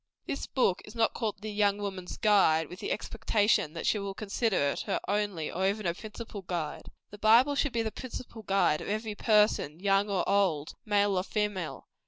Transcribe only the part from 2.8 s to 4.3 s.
expectation that she will